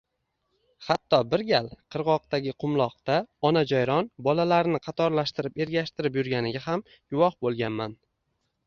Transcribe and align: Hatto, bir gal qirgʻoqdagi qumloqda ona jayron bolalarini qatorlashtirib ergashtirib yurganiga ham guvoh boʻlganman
Hatto, 0.85 1.17
bir 1.33 1.43
gal 1.49 1.69
qirgʻoqdagi 1.95 2.55
qumloqda 2.65 3.19
ona 3.51 3.65
jayron 3.73 4.11
bolalarini 4.29 4.83
qatorlashtirib 4.89 5.65
ergashtirib 5.67 6.23
yurganiga 6.23 6.69
ham 6.71 6.87
guvoh 6.95 7.39
boʻlganman 7.47 8.01